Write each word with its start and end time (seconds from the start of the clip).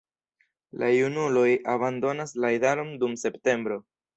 La 0.83 0.87
junuloj 0.93 1.45
abandonas 1.75 2.35
la 2.47 2.53
idaron 2.59 2.93
dum 3.05 3.17
septembro. 3.27 3.79